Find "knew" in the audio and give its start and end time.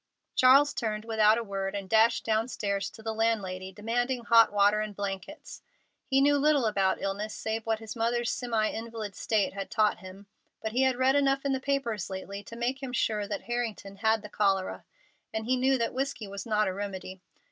6.21-6.39, 15.55-15.77